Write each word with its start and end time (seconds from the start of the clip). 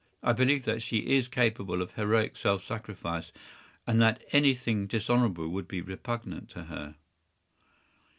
I 0.23 0.33
believe 0.33 0.65
that 0.65 0.81
she 0.81 1.11
is 1.15 1.27
capable 1.27 1.79
of 1.79 1.93
heroic 1.93 2.35
self 2.35 2.65
sacrifice, 2.65 3.31
and 3.85 4.01
that 4.01 4.23
anything 4.31 4.87
dishonorable 4.87 5.47
would 5.49 5.67
be 5.67 5.79
repugnant 5.81 6.49
to 6.49 6.63
her. 6.63 6.95